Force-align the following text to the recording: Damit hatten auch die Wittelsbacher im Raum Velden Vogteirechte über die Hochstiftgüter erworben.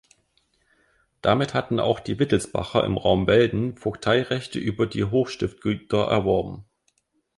Damit 1.21 1.53
hatten 1.53 1.79
auch 1.79 1.99
die 1.99 2.17
Wittelsbacher 2.17 2.83
im 2.85 2.97
Raum 2.97 3.27
Velden 3.27 3.77
Vogteirechte 3.77 4.57
über 4.57 4.87
die 4.87 5.03
Hochstiftgüter 5.03 6.05
erworben. 6.07 6.65